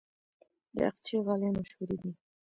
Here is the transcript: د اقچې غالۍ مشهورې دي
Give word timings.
د 0.75 0.77
اقچې 0.89 1.17
غالۍ 1.25 1.49
مشهورې 1.57 1.97
دي 2.01 2.11